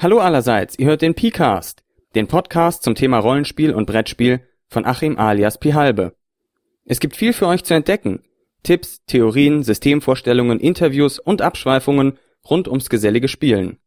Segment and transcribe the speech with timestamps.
[0.00, 1.82] Hallo allerseits, ihr hört den P-Cast,
[2.14, 6.14] den Podcast zum Thema Rollenspiel und Brettspiel von Achim alias Pihalbe.
[6.84, 8.22] Es gibt viel für euch zu entdecken.
[8.62, 12.16] Tipps, Theorien, Systemvorstellungen, Interviews und Abschweifungen
[12.48, 13.78] rund ums gesellige Spielen.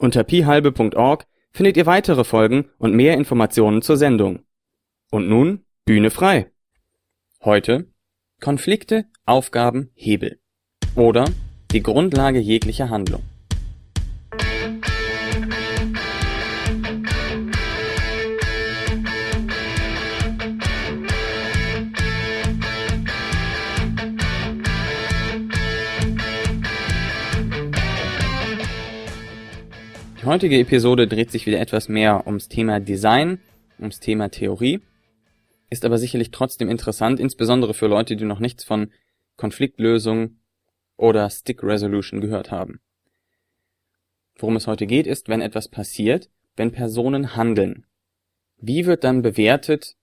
[0.00, 4.40] Unter pihalbe.org findet ihr weitere Folgen und mehr Informationen zur Sendung.
[5.12, 6.50] Und nun Bühne frei.
[7.44, 7.86] Heute
[8.40, 10.40] Konflikte, Aufgaben, Hebel.
[10.96, 11.26] Oder
[11.70, 13.22] die Grundlage jeglicher Handlung.
[30.28, 33.40] Heutige Episode dreht sich wieder etwas mehr ums Thema Design,
[33.78, 34.82] ums Thema Theorie,
[35.70, 38.92] ist aber sicherlich trotzdem interessant, insbesondere für Leute, die noch nichts von
[39.36, 40.36] Konfliktlösung
[40.98, 42.80] oder Stick Resolution gehört haben.
[44.36, 47.86] Worum es heute geht, ist, wenn etwas passiert, wenn Personen handeln.
[48.58, 49.96] Wie wird dann bewertet,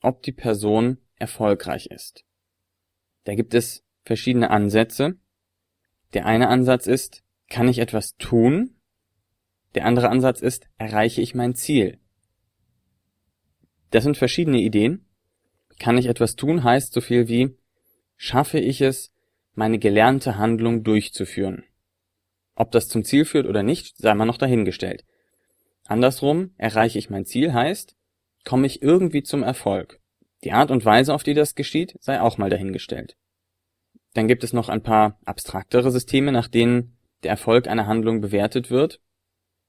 [0.00, 2.24] ob die Person erfolgreich ist?
[3.24, 5.16] Da gibt es verschiedene Ansätze.
[6.14, 8.76] Der eine Ansatz ist, kann ich etwas tun,
[9.74, 11.98] der andere Ansatz ist, erreiche ich mein Ziel?
[13.90, 15.06] Das sind verschiedene Ideen.
[15.78, 17.56] Kann ich etwas tun heißt so viel wie,
[18.16, 19.12] schaffe ich es,
[19.54, 21.64] meine gelernte Handlung durchzuführen?
[22.54, 25.04] Ob das zum Ziel führt oder nicht, sei mal noch dahingestellt.
[25.86, 27.96] Andersrum, erreiche ich mein Ziel heißt,
[28.44, 30.00] komme ich irgendwie zum Erfolg.
[30.44, 33.16] Die Art und Weise, auf die das geschieht, sei auch mal dahingestellt.
[34.14, 38.70] Dann gibt es noch ein paar abstraktere Systeme, nach denen der Erfolg einer Handlung bewertet
[38.70, 39.00] wird.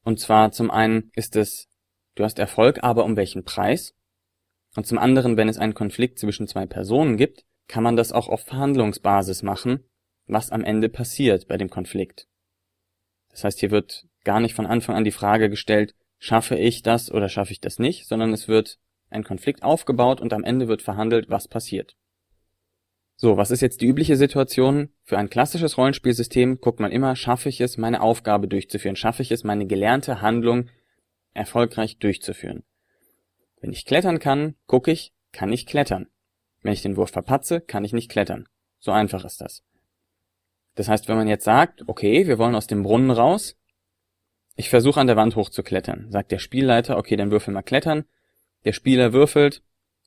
[0.03, 1.67] Und zwar zum einen ist es,
[2.15, 3.95] du hast Erfolg, aber um welchen Preis?
[4.75, 8.27] Und zum anderen, wenn es einen Konflikt zwischen zwei Personen gibt, kann man das auch
[8.27, 9.85] auf Verhandlungsbasis machen,
[10.27, 12.27] was am Ende passiert bei dem Konflikt.
[13.29, 17.11] Das heißt, hier wird gar nicht von Anfang an die Frage gestellt, schaffe ich das
[17.11, 20.81] oder schaffe ich das nicht, sondern es wird ein Konflikt aufgebaut und am Ende wird
[20.81, 21.95] verhandelt, was passiert.
[23.15, 24.89] So, was ist jetzt die übliche Situation?
[25.03, 29.31] Für ein klassisches Rollenspielsystem guckt man immer, schaffe ich es, meine Aufgabe durchzuführen, schaffe ich
[29.31, 30.69] es, meine gelernte Handlung
[31.33, 32.63] erfolgreich durchzuführen.
[33.61, 36.07] Wenn ich klettern kann, gucke ich, kann ich klettern.
[36.61, 38.47] Wenn ich den Wurf verpatze, kann ich nicht klettern.
[38.79, 39.63] So einfach ist das.
[40.75, 43.57] Das heißt, wenn man jetzt sagt, okay, wir wollen aus dem Brunnen raus,
[44.55, 48.05] ich versuche an der Wand hochzuklettern, sagt der Spielleiter, okay, dann würfel mal klettern.
[48.65, 49.63] Der Spieler würfelt,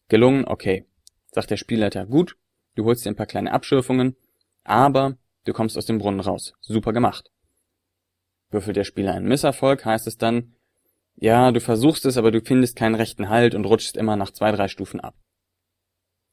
[0.09, 0.85] gelungen, okay.
[1.33, 2.37] Sagt der Spielleiter, gut,
[2.77, 4.17] du holst dir ein paar kleine Abschürfungen,
[4.63, 6.55] aber du kommst aus dem Brunnen raus.
[6.61, 7.31] Super gemacht.
[8.51, 10.55] Würfelt der Spieler einen Misserfolg, heißt es dann,
[11.17, 14.53] ja, du versuchst es, aber du findest keinen rechten Halt und rutschst immer nach zwei,
[14.53, 15.17] drei Stufen ab.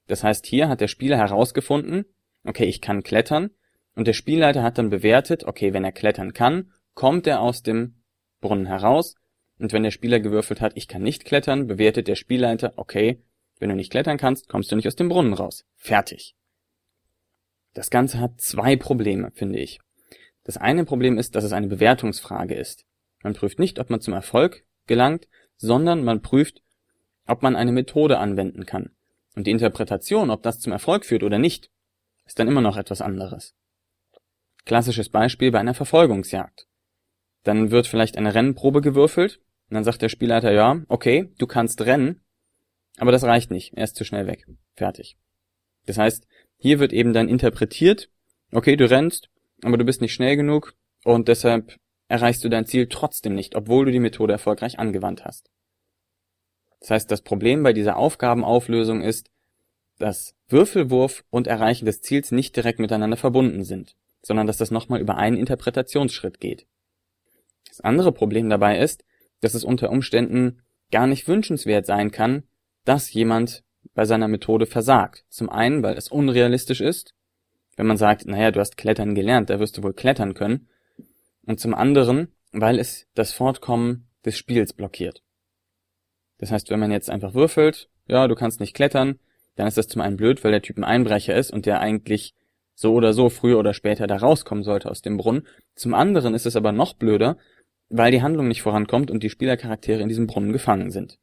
[0.08, 2.06] Das heißt, hier hat der Spieler herausgefunden,
[2.44, 3.52] okay, ich kann klettern,
[3.96, 8.04] und der Spielleiter hat dann bewertet, okay, wenn er klettern kann, kommt er aus dem
[8.42, 9.16] Brunnen heraus,
[9.60, 13.24] und wenn der Spieler gewürfelt hat, ich kann nicht klettern, bewertet der Spielleiter, okay,
[13.60, 15.66] wenn du nicht klettern kannst, kommst du nicht aus dem Brunnen raus.
[15.76, 16.36] Fertig.
[17.74, 19.80] Das Ganze hat zwei Probleme, finde ich.
[20.44, 22.86] Das eine Problem ist, dass es eine Bewertungsfrage ist.
[23.24, 25.28] Man prüft nicht, ob man zum Erfolg gelangt,
[25.58, 26.62] sondern man prüft,
[27.26, 28.92] ob man eine Methode anwenden kann.
[29.36, 31.70] Und die Interpretation, ob das zum Erfolg führt oder nicht,
[32.26, 33.56] ist dann immer noch etwas anderes.
[34.66, 36.68] Klassisches Beispiel bei einer Verfolgungsjagd.
[37.44, 41.82] Dann wird vielleicht eine Rennprobe gewürfelt, und dann sagt der Spielleiter, ja, okay, du kannst
[41.82, 42.23] rennen,
[42.98, 44.46] aber das reicht nicht, er ist zu schnell weg.
[44.76, 45.18] Fertig.
[45.86, 46.28] Das heißt,
[46.58, 48.10] hier wird eben dann interpretiert,
[48.52, 49.30] okay, du rennst,
[49.64, 51.78] aber du bist nicht schnell genug und deshalb
[52.08, 55.50] erreichst du dein Ziel trotzdem nicht, obwohl du die Methode erfolgreich angewandt hast.
[56.80, 59.30] Das heißt, das Problem bei dieser Aufgabenauflösung ist,
[60.00, 65.00] dass Würfelwurf und Erreichen des Ziels nicht direkt miteinander verbunden sind, sondern dass das nochmal
[65.00, 66.68] über einen Interpretationsschritt geht.
[67.70, 69.04] Das andere Problem dabei ist,
[69.40, 70.62] dass es unter Umständen
[70.92, 72.44] gar nicht wünschenswert sein kann,
[72.86, 73.64] dass jemand
[73.94, 75.26] bei seiner Methode versagt.
[75.30, 77.14] Zum einen, weil es unrealistisch ist,
[77.76, 80.68] wenn man sagt, naja, du hast Klettern gelernt, da wirst du wohl klettern können,
[81.46, 85.24] und zum anderen, weil es das Fortkommen des Spiels blockiert.
[86.38, 89.20] Das heißt, wenn man jetzt einfach würfelt, ja, du kannst nicht klettern,
[89.56, 92.34] dann ist das zum einen blöd, weil der Typ ein Einbrecher ist und der eigentlich
[92.76, 95.46] so oder so früher oder später da rauskommen sollte aus dem Brunnen.
[95.76, 97.38] Zum anderen ist es aber noch blöder,
[97.90, 101.20] weil die Handlung nicht vorankommt und die Spielercharaktere in diesem Brunnen gefangen sind.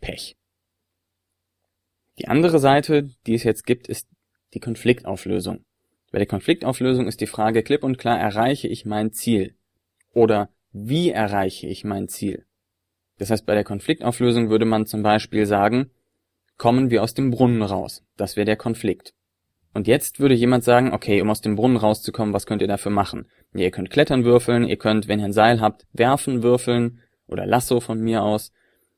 [0.00, 0.37] Pech.
[2.18, 4.08] Die andere Seite, die es jetzt gibt, ist
[4.54, 5.64] die Konfliktauflösung.
[6.10, 9.54] Bei der Konfliktauflösung ist die Frage klipp und klar, erreiche ich mein Ziel?
[10.12, 12.44] Oder wie erreiche ich mein Ziel?
[13.18, 15.90] Das heißt, bei der Konfliktauflösung würde man zum Beispiel sagen,
[16.56, 18.04] kommen wir aus dem Brunnen raus.
[18.16, 19.14] Das wäre der Konflikt.
[19.74, 22.90] Und jetzt würde jemand sagen, okay, um aus dem Brunnen rauszukommen, was könnt ihr dafür
[22.90, 23.28] machen?
[23.54, 27.80] Ihr könnt klettern würfeln, ihr könnt, wenn ihr ein Seil habt, werfen würfeln oder Lasso
[27.80, 28.52] von mir aus.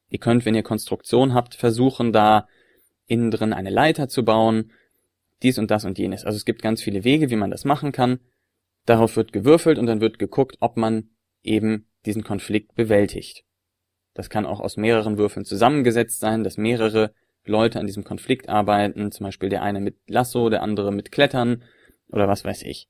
[0.09, 2.47] Ihr könnt, wenn ihr Konstruktion habt, versuchen, da
[3.11, 4.71] innen drin eine Leiter zu bauen.
[5.43, 6.25] Dies und das und jenes.
[6.25, 8.21] Also es gibt ganz viele Wege, wie man das machen kann.
[8.87, 11.11] Darauf wird gewürfelt und dann wird geguckt, ob man
[11.43, 13.45] eben diesen Konflikt bewältigt.
[14.15, 17.13] Das kann auch aus mehreren Würfeln zusammengesetzt sein, dass mehrere
[17.45, 21.63] Leute an diesem Konflikt arbeiten, zum Beispiel der eine mit Lasso, der andere mit Klettern
[22.09, 22.89] oder was weiß ich.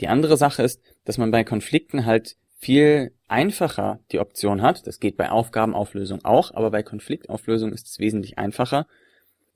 [0.00, 5.00] Die andere Sache ist, dass man bei Konflikten halt viel einfacher die Option hat, das
[5.00, 8.86] geht bei Aufgabenauflösung auch, aber bei Konfliktauflösung ist es wesentlich einfacher,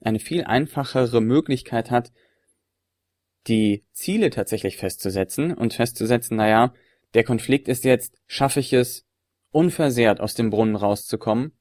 [0.01, 2.13] eine viel einfachere Möglichkeit hat,
[3.47, 6.75] die Ziele tatsächlich festzusetzen und festzusetzen, naja,
[7.15, 9.07] der Konflikt ist jetzt, schaffe ich es,
[9.51, 11.53] unversehrt aus dem Brunnen rauszukommen,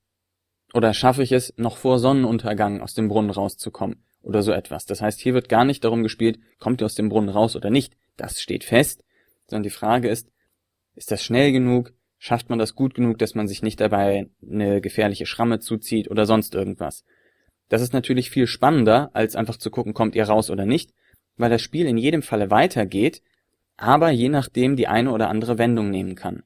[0.73, 4.85] oder schaffe ich es, noch vor Sonnenuntergang aus dem Brunnen rauszukommen, oder so etwas.
[4.85, 7.69] Das heißt, hier wird gar nicht darum gespielt, kommt ihr aus dem Brunnen raus oder
[7.69, 9.03] nicht, das steht fest,
[9.47, 10.29] sondern die Frage ist,
[10.99, 14.81] ist das schnell genug, schafft man das gut genug, dass man sich nicht dabei eine
[14.81, 17.05] gefährliche Schramme zuzieht oder sonst irgendwas.
[17.69, 20.93] Das ist natürlich viel spannender, als einfach zu gucken, kommt ihr raus oder nicht,
[21.37, 23.21] weil das Spiel in jedem Falle weitergeht,
[23.77, 26.43] aber je nachdem die eine oder andere Wendung nehmen kann.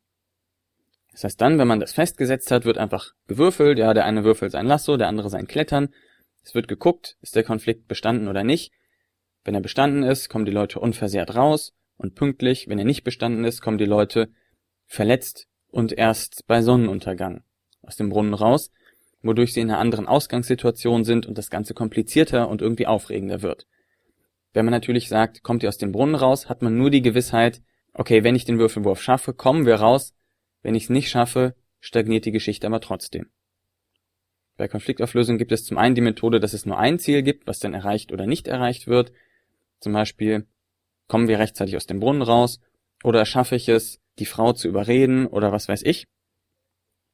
[1.12, 4.52] Das heißt dann, wenn man das festgesetzt hat, wird einfach gewürfelt, ja, der eine würfelt
[4.52, 5.90] sein Lasso, der andere sein Klettern.
[6.44, 8.72] Es wird geguckt, ist der Konflikt bestanden oder nicht.
[9.44, 13.46] Wenn er bestanden ist, kommen die Leute unversehrt raus und pünktlich, wenn er nicht bestanden
[13.46, 14.30] ist, kommen die Leute
[14.86, 17.44] verletzt und erst bei Sonnenuntergang
[17.82, 18.72] aus dem Brunnen raus,
[19.22, 23.68] wodurch sie in einer anderen Ausgangssituation sind und das Ganze komplizierter und irgendwie aufregender wird.
[24.54, 27.62] Wenn man natürlich sagt, kommt ihr aus dem Brunnen raus, hat man nur die Gewissheit,
[27.94, 30.14] okay, wenn ich den Würfelwurf schaffe, kommen wir raus.
[30.62, 33.30] Wenn ich es nicht schaffe, stagniert die Geschichte aber trotzdem.
[34.56, 37.60] Bei Konfliktauflösung gibt es zum einen die Methode, dass es nur ein Ziel gibt, was
[37.60, 39.12] dann erreicht oder nicht erreicht wird.
[39.80, 40.46] Zum Beispiel,
[41.08, 42.60] kommen wir rechtzeitig aus dem Brunnen raus
[43.04, 46.08] oder schaffe ich es, die Frau zu überreden oder was weiß ich.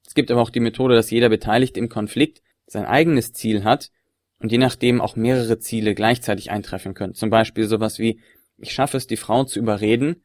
[0.06, 3.92] Es gibt aber auch die Methode, dass jeder Beteiligte im Konflikt sein eigenes Ziel hat
[4.40, 7.14] und je nachdem auch mehrere Ziele gleichzeitig eintreffen können.
[7.14, 8.20] Zum Beispiel sowas wie,
[8.58, 10.24] ich schaffe es, die Frau zu überreden,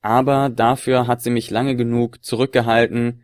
[0.00, 3.22] aber dafür hat sie mich lange genug zurückgehalten,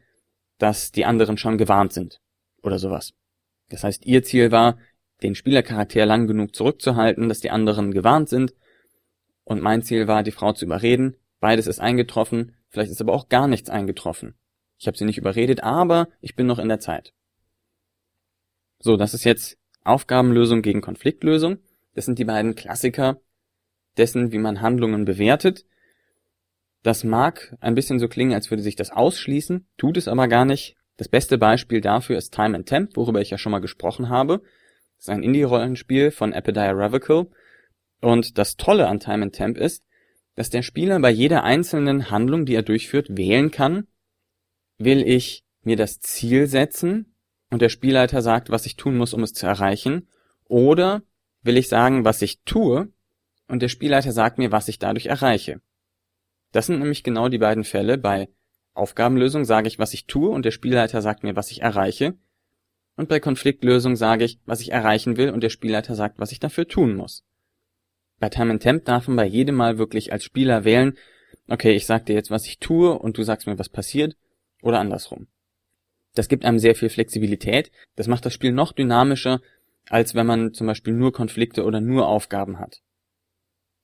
[0.59, 2.21] dass die anderen schon gewarnt sind.
[2.63, 3.15] Oder sowas.
[3.69, 4.79] Das heißt, ihr Ziel war,
[5.23, 8.55] den Spielercharakter lang genug zurückzuhalten, dass die anderen gewarnt sind.
[9.45, 11.17] Und mein Ziel war, die Frau zu überreden.
[11.41, 14.35] Beides ist eingetroffen, vielleicht ist aber auch gar nichts eingetroffen.
[14.79, 17.13] Ich habe sie nicht überredet, aber ich bin noch in der Zeit.
[18.79, 21.59] So, das ist jetzt Aufgabenlösung gegen Konfliktlösung.
[21.95, 23.21] Das sind die beiden Klassiker
[23.97, 25.65] dessen, wie man Handlungen bewertet.
[26.83, 30.45] Das mag ein bisschen so klingen, als würde sich das ausschließen, tut es aber gar
[30.45, 30.77] nicht.
[30.99, 34.41] Das beste Beispiel dafür ist Time and Temp, worüber ich ja schon mal gesprochen habe.
[34.97, 37.31] Das ist ein Indie-Rollenspiel von Epidia Revocable.
[38.01, 39.85] Und das Tolle an Time and Temp ist,
[40.37, 43.89] dass der Spieler bei jeder einzelnen Handlung, die er durchführt, wählen kann,
[44.79, 47.13] will ich mir das Ziel setzen,
[47.51, 50.09] und der Spielleiter sagt, was ich tun muss, um es zu erreichen,
[50.45, 51.03] oder
[51.43, 52.93] will ich sagen, was ich tue,
[53.49, 55.61] und der Spielleiter sagt mir, was ich dadurch erreiche.
[56.53, 57.99] Das sind nämlich genau die beiden Fälle.
[57.99, 58.29] Bei
[58.75, 62.15] Aufgabenlösung sage ich, was ich tue, und der Spielleiter sagt mir, was ich erreiche.
[62.97, 66.41] Und bei Konfliktlösung sage ich, was ich erreichen will, und der Spielleiter sagt, was ich
[66.41, 67.25] dafür tun muss.
[68.19, 70.97] Bei Time and Temp darf man bei jedem Mal wirklich als Spieler wählen,
[71.49, 74.17] okay, ich sag dir jetzt, was ich tue, und du sagst mir, was passiert,
[74.63, 75.29] oder andersrum.
[76.15, 77.71] Das gibt einem sehr viel Flexibilität.
[77.95, 79.41] Das macht das Spiel noch dynamischer,
[79.89, 82.81] als wenn man zum Beispiel nur Konflikte oder nur Aufgaben hat.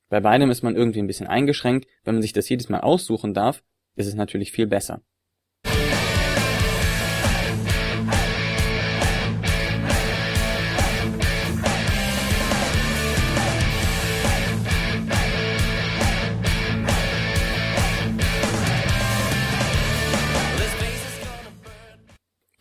[0.09, 1.87] Bei beidem ist man irgendwie ein bisschen eingeschränkt.
[2.05, 3.63] Wenn man sich das jedes Mal aussuchen darf,
[3.97, 5.03] ist es natürlich viel besser.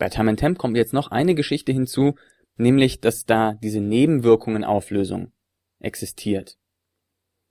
[0.02, 2.16] Bei Time and Temp kommt jetzt noch eine Geschichte hinzu,
[2.56, 5.30] nämlich, dass da diese Nebenwirkungenauflösung
[5.78, 6.58] existiert.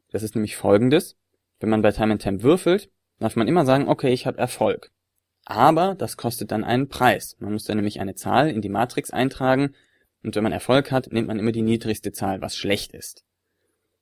[0.09, 1.15] Das ist nämlich folgendes.
[1.61, 4.91] Wenn man bei Time and Temp würfelt, darf man immer sagen, okay, ich habe Erfolg.
[5.45, 7.37] Aber das kostet dann einen Preis.
[7.39, 9.73] Man muss dann nämlich eine Zahl in die Matrix eintragen
[10.21, 13.23] und wenn man Erfolg hat, nimmt man immer die niedrigste Zahl, was schlecht ist.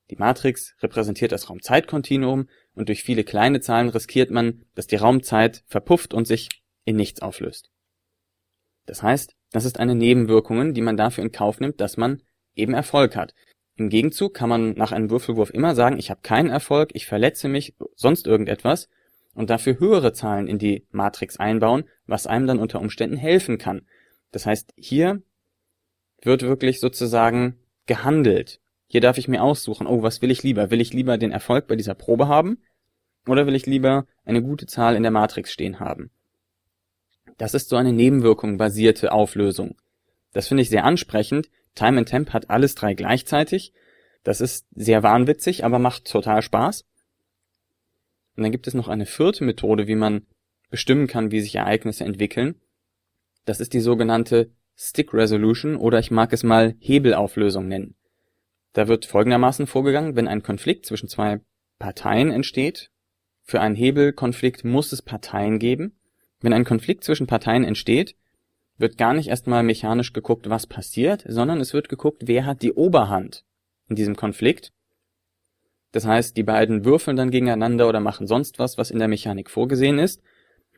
[0.09, 5.63] Die Matrix repräsentiert das Raumzeitkontinuum und durch viele kleine Zahlen riskiert man, dass die Raumzeit
[5.67, 6.49] verpufft und sich
[6.83, 7.69] in nichts auflöst.
[8.89, 12.23] Das heißt, das ist eine Nebenwirkung, die man dafür in Kauf nimmt, dass man
[12.55, 13.35] eben Erfolg hat.
[13.75, 17.47] Im Gegenzug kann man nach einem Würfelwurf immer sagen, ich habe keinen Erfolg, ich verletze
[17.47, 18.89] mich, sonst irgendetwas
[19.35, 23.83] und dafür höhere Zahlen in die Matrix einbauen, was einem dann unter Umständen helfen kann.
[24.31, 25.21] Das heißt, hier
[26.23, 28.59] wird wirklich sozusagen gehandelt.
[28.87, 30.71] Hier darf ich mir aussuchen, oh, was will ich lieber?
[30.71, 32.57] Will ich lieber den Erfolg bei dieser Probe haben?
[33.27, 36.09] Oder will ich lieber eine gute Zahl in der Matrix stehen haben?
[37.39, 39.75] Das ist so eine Nebenwirkung basierte Auflösung.
[40.33, 41.49] Das finde ich sehr ansprechend.
[41.73, 43.73] Time and Temp hat alles drei gleichzeitig.
[44.23, 46.85] Das ist sehr wahnwitzig, aber macht total Spaß.
[48.35, 50.27] Und dann gibt es noch eine vierte Methode, wie man
[50.69, 52.55] bestimmen kann, wie sich Ereignisse entwickeln.
[53.45, 57.95] Das ist die sogenannte Stick Resolution oder ich mag es mal Hebelauflösung nennen.
[58.73, 61.39] Da wird folgendermaßen vorgegangen, wenn ein Konflikt zwischen zwei
[61.79, 62.91] Parteien entsteht.
[63.43, 65.98] Für einen Hebelkonflikt muss es Parteien geben.
[66.41, 68.15] Wenn ein Konflikt zwischen Parteien entsteht,
[68.77, 72.73] wird gar nicht erstmal mechanisch geguckt, was passiert, sondern es wird geguckt, wer hat die
[72.73, 73.43] Oberhand
[73.89, 74.71] in diesem Konflikt.
[75.91, 79.49] Das heißt, die beiden würfeln dann gegeneinander oder machen sonst was, was in der Mechanik
[79.49, 80.21] vorgesehen ist.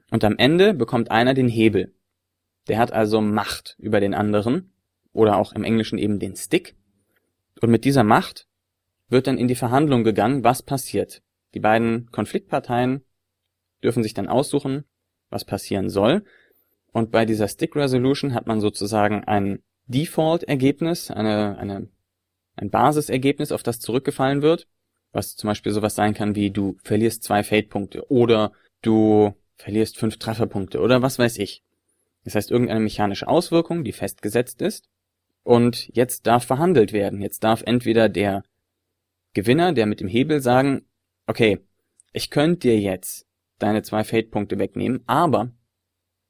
[0.10, 1.94] Und am Ende bekommt einer den Hebel.
[2.68, 4.74] Der hat also Macht über den anderen
[5.14, 6.76] oder auch im Englischen eben den Stick.
[7.62, 8.48] Und mit dieser Macht
[9.10, 11.22] wird dann in die Verhandlung gegangen, was passiert.
[11.54, 13.04] Die beiden Konfliktparteien
[13.84, 14.86] dürfen sich dann aussuchen,
[15.32, 16.24] was passieren soll.
[16.92, 21.88] Und bei dieser Stick Resolution hat man sozusagen ein Default-Ergebnis, eine, eine,
[22.56, 24.68] ein Basisergebnis, auf das zurückgefallen wird,
[25.12, 30.18] was zum Beispiel sowas sein kann wie du verlierst zwei Fade-Punkte oder du verlierst fünf
[30.18, 31.64] Trefferpunkte oder was weiß ich.
[32.24, 34.90] Das heißt irgendeine mechanische Auswirkung, die festgesetzt ist.
[35.44, 37.22] Und jetzt darf verhandelt werden.
[37.22, 38.44] Jetzt darf entweder der
[39.34, 40.86] Gewinner, der mit dem Hebel sagen,
[41.26, 41.60] okay,
[42.14, 43.26] ich könnte dir jetzt
[43.62, 45.52] deine zwei Fade-Punkte wegnehmen, aber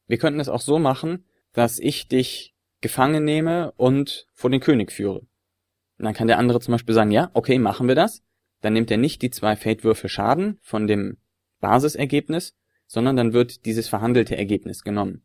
[0.07, 4.91] wir könnten es auch so machen, dass ich dich gefangen nehme und vor den König
[4.91, 5.19] führe.
[5.19, 8.23] Und dann kann der andere zum Beispiel sagen, ja, okay, machen wir das.
[8.61, 11.17] Dann nimmt er nicht die zwei Fade-Würfel Schaden von dem
[11.59, 12.55] Basisergebnis,
[12.87, 15.21] sondern dann wird dieses verhandelte Ergebnis genommen.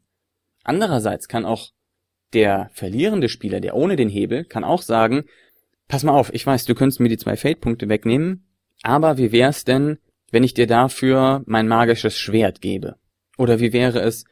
[0.64, 1.72] Andererseits kann auch
[2.32, 5.24] der verlierende Spieler, der ohne den Hebel, kann auch sagen,
[5.88, 8.46] pass mal auf, ich weiß, du könntest mir die zwei Fade-Punkte wegnehmen,
[8.82, 9.98] aber wie wär's denn,
[10.30, 12.96] wenn ich dir dafür mein magisches Schwert gebe?
[13.38, 14.24] Oder wie wäre es,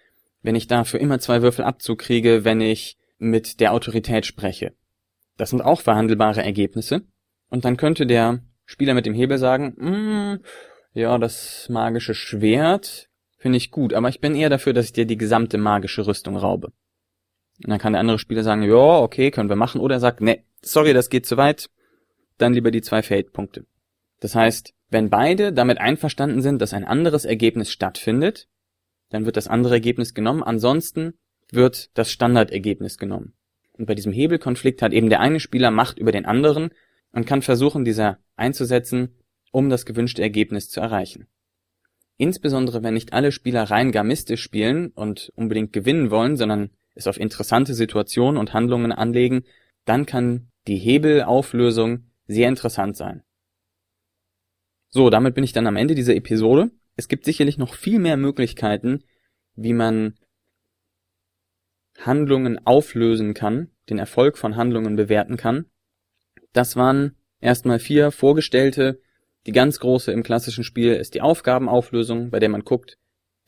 [0.43, 4.73] wenn ich dafür immer zwei Würfel Abzug kriege, wenn ich mit der Autorität spreche?
[5.37, 7.03] Das sind auch verhandelbare Ergebnisse.
[7.49, 10.41] Und dann könnte der Spieler mit dem Hebel sagen, mm,
[10.93, 15.07] ja, das magische Schwert finde ich gut, aber ich bin eher dafür, dass ich dir
[15.07, 16.73] die gesamte magische Rüstung raube.
[17.63, 19.81] Und dann kann der andere Spieler sagen, ja, okay, können wir machen.
[19.81, 21.71] Oder er sagt, nee, sorry, das geht zu weit.
[22.39, 23.67] Dann lieber die zwei Fade-Punkte.
[24.21, 28.49] Das heißt, wenn beide damit einverstanden sind, dass ein anderes Ergebnis stattfindet,
[29.11, 30.43] dann wird das andere Ergebnis genommen.
[30.43, 31.15] Ansonsten
[31.51, 33.35] wird das Standardergebnis genommen.
[33.73, 36.71] Und bei diesem Hebelkonflikt hat eben der eine Spieler Macht über den anderen
[37.13, 39.17] und kann versuchen, dieser einzusetzen,
[39.51, 41.27] um das gewünschte Ergebnis zu erreichen.
[42.17, 47.19] Insbesondere wenn nicht alle Spieler rein gamistisch spielen und unbedingt gewinnen wollen, sondern es auf
[47.19, 49.45] interessante Situationen und Handlungen anlegen,
[49.85, 53.23] dann kann die Hebelauflösung sehr interessant sein.
[54.95, 56.71] So, damit bin ich dann am Ende dieser Episode.
[56.95, 59.03] Es gibt sicherlich noch viel mehr Möglichkeiten,
[59.57, 60.15] wie man
[61.99, 65.67] Handlungen auflösen kann, den Erfolg von Handlungen bewerten kann.
[66.53, 69.01] Das waren erstmal vier vorgestellte.
[69.47, 72.97] Die ganz große im klassischen Spiel ist die Aufgabenauflösung, bei der man guckt,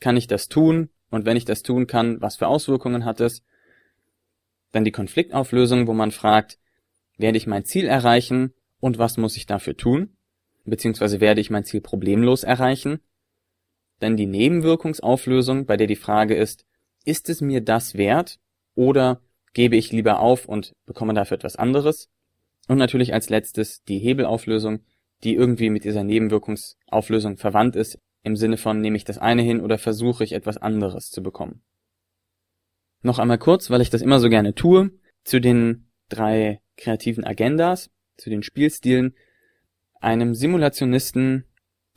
[0.01, 0.89] kann ich das tun?
[1.11, 3.41] Und wenn ich das tun kann, was für Auswirkungen hat es?
[4.73, 6.59] Dann die Konfliktauflösung, wo man fragt,
[7.17, 10.16] werde ich mein Ziel erreichen und was muss ich dafür tun?
[10.67, 12.99] Beziehungsweise werde ich mein Ziel problemlos erreichen?
[13.99, 16.65] Dann die Nebenwirkungsauflösung, bei der die Frage ist,
[17.05, 18.39] ist es mir das wert
[18.75, 19.21] oder
[19.53, 22.09] gebe ich lieber auf und bekomme dafür etwas anderes?
[22.67, 24.81] Und natürlich als letztes die Hebelauflösung,
[25.23, 29.61] die irgendwie mit dieser Nebenwirkungsauflösung verwandt ist, im Sinne von nehme ich das eine hin
[29.61, 31.63] oder versuche ich etwas anderes zu bekommen.
[33.03, 34.91] Noch einmal kurz, weil ich das immer so gerne tue,
[35.23, 39.15] zu den drei kreativen Agendas, zu den Spielstilen.
[39.99, 41.45] Einem Simulationisten,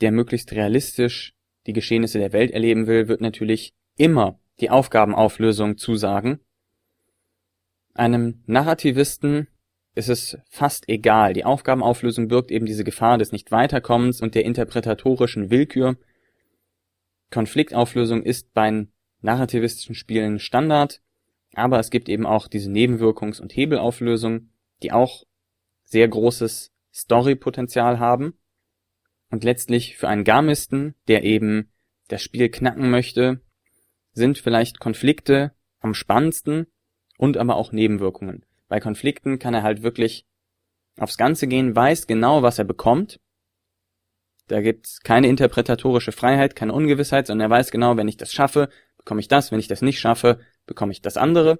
[0.01, 1.33] der möglichst realistisch
[1.67, 6.39] die Geschehnisse der Welt erleben will, wird natürlich immer die Aufgabenauflösung zusagen.
[7.93, 9.47] Einem Narrativisten
[9.93, 11.33] ist es fast egal.
[11.33, 15.97] Die Aufgabenauflösung birgt eben diese Gefahr des Nicht-Weiterkommens und der interpretatorischen Willkür.
[17.29, 18.87] Konfliktauflösung ist bei
[19.21, 21.01] narrativistischen Spielen Standard,
[21.53, 24.49] aber es gibt eben auch diese Nebenwirkungs- und Hebelauflösung,
[24.81, 25.25] die auch
[25.83, 28.37] sehr großes Story-Potenzial haben.
[29.29, 31.71] Und letztlich für einen Garmisten, der eben
[32.07, 33.41] das Spiel knacken möchte,
[34.13, 36.67] sind vielleicht Konflikte am spannendsten
[37.17, 38.45] und aber auch Nebenwirkungen.
[38.67, 40.25] Bei Konflikten kann er halt wirklich
[40.97, 43.19] aufs Ganze gehen, weiß genau, was er bekommt
[44.51, 48.67] da gibt's keine interpretatorische Freiheit, keine Ungewissheit, sondern er weiß genau, wenn ich das schaffe,
[48.97, 51.59] bekomme ich das, wenn ich das nicht schaffe, bekomme ich das andere.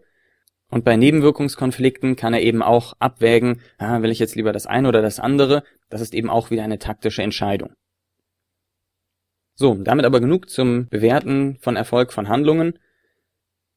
[0.71, 4.87] Und bei Nebenwirkungskonflikten kann er eben auch abwägen, ah, will ich jetzt lieber das eine
[4.87, 5.63] oder das andere.
[5.89, 7.73] Das ist eben auch wieder eine taktische Entscheidung.
[9.53, 12.79] So, damit aber genug zum Bewerten von Erfolg von Handlungen.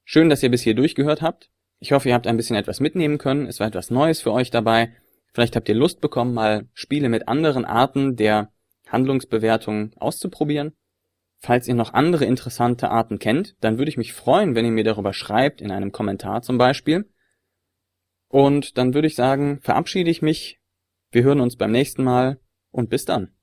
[0.04, 1.50] Schön, dass ihr bis hier durchgehört habt.
[1.80, 3.46] Ich hoffe, ihr habt ein bisschen etwas mitnehmen können.
[3.46, 4.94] Es war etwas Neues für euch dabei.
[5.34, 8.52] Vielleicht habt ihr Lust bekommen, mal Spiele mit anderen Arten der
[8.86, 10.74] Handlungsbewertung auszuprobieren.
[11.44, 14.82] Falls ihr noch andere interessante Arten kennt, dann würde ich mich freuen, wenn ihr mir
[14.82, 17.04] darüber schreibt, in einem Kommentar zum Beispiel.
[18.28, 20.58] Und dann würde ich sagen, verabschiede ich mich.
[21.10, 23.34] Wir hören uns beim nächsten Mal und bis dann.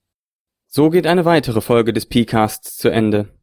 [0.65, 3.37] So geht eine weitere Folge des P-Casts zu Ende.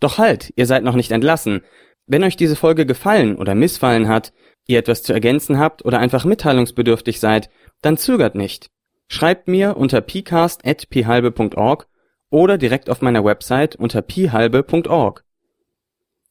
[0.00, 1.62] Doch halt, ihr seid noch nicht entlassen.
[2.04, 4.34] Wenn euch diese Folge gefallen oder missfallen hat,
[4.66, 7.48] ihr etwas zu ergänzen habt oder einfach mitteilungsbedürftig seid,
[7.80, 8.68] dann zögert nicht.
[9.06, 11.88] Schreibt mir unter pcast.phalbe.org
[12.30, 15.24] oder direkt auf meiner Website unter pihalbe.org.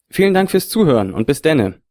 [0.10, 1.82] Vielen Dank fürs Zuhören und bis denne.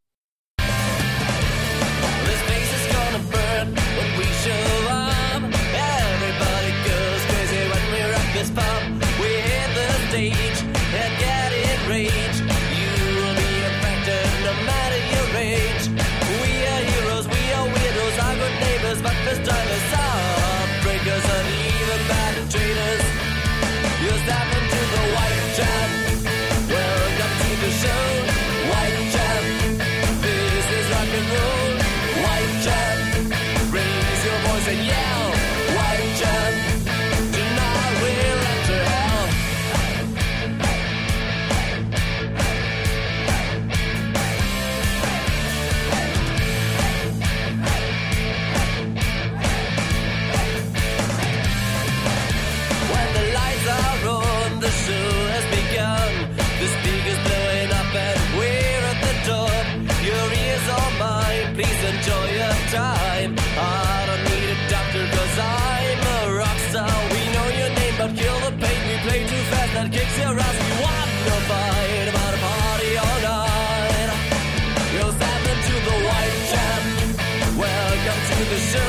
[77.57, 78.86] Welcome to the show.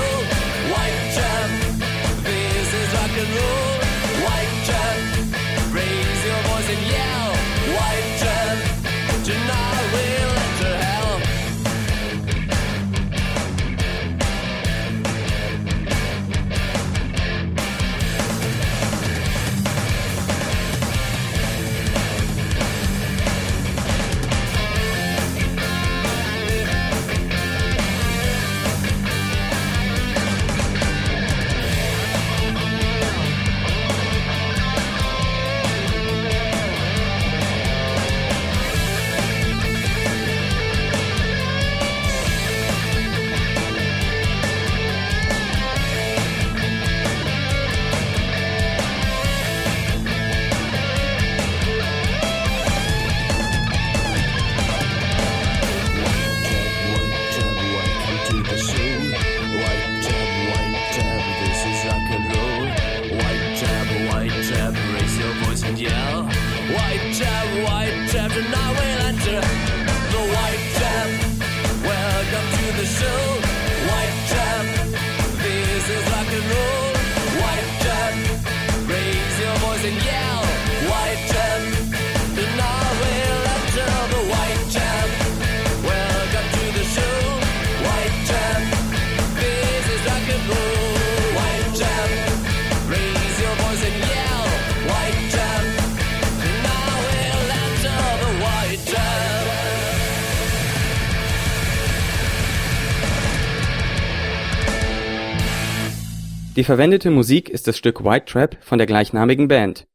[106.58, 109.86] Die verwendete Musik ist das Stück White Trap von der gleichnamigen Band.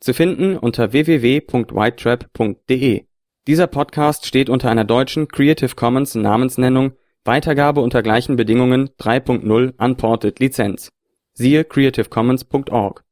[0.00, 3.04] Zu finden unter www.whitetrap.de.
[3.46, 10.40] Dieser Podcast steht unter einer deutschen Creative Commons Namensnennung Weitergabe unter gleichen Bedingungen 3.0 Unported
[10.40, 10.90] Lizenz.
[11.34, 13.04] Siehe creativecommons.org